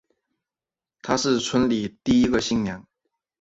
[1.03, 2.87] 她是村里第一个新娘